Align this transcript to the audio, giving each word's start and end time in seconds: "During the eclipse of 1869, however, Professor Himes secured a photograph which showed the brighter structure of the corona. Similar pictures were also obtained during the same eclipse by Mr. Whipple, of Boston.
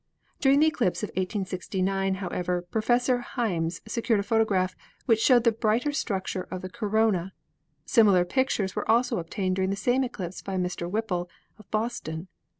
"During 0.39 0.59
the 0.61 0.65
eclipse 0.65 1.03
of 1.03 1.09
1869, 1.09 2.15
however, 2.15 2.63
Professor 2.63 3.23
Himes 3.35 3.81
secured 3.87 4.19
a 4.19 4.23
photograph 4.23 4.75
which 5.05 5.21
showed 5.21 5.43
the 5.43 5.51
brighter 5.51 5.91
structure 5.91 6.47
of 6.49 6.63
the 6.63 6.71
corona. 6.71 7.33
Similar 7.85 8.25
pictures 8.25 8.75
were 8.75 8.89
also 8.89 9.19
obtained 9.19 9.57
during 9.57 9.69
the 9.69 9.75
same 9.75 10.03
eclipse 10.03 10.41
by 10.41 10.55
Mr. 10.57 10.89
Whipple, 10.89 11.29
of 11.59 11.69
Boston. 11.69 12.29